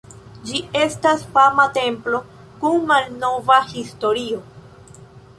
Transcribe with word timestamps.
Ĝi 0.51 0.59
estas 0.77 1.25
fama 1.33 1.65
templo 1.75 2.21
kun 2.63 2.79
malnova 2.91 3.57
historio. 3.75 4.41